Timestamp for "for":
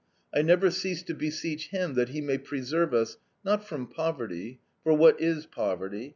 4.83-4.95